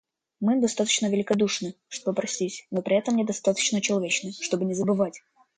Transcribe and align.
Мы 0.39 0.59
достаточно 0.59 1.05
великодушны, 1.11 1.75
чтобы 1.87 2.15
простить, 2.15 2.65
но 2.71 2.81
при 2.81 2.97
этом 2.97 3.23
достаточно 3.23 3.81
человечны, 3.81 4.31
чтобы 4.31 4.65
не 4.65 4.73
забывать. 4.73 5.21